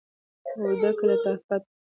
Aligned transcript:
او 0.59 0.65
ډکه 0.81 1.03
له 1.09 1.15
لطافت 1.19 1.61
وه. 1.67 1.75